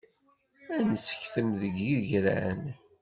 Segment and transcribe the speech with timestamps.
[0.75, 2.63] Ad nessektem deg yigran.